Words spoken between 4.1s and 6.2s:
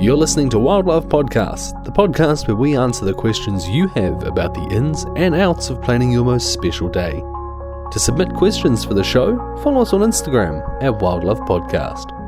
about the ins and outs of planning